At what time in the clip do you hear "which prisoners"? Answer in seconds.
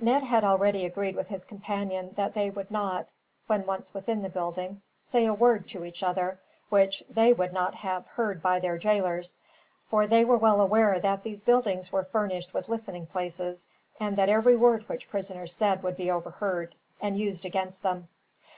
14.88-15.52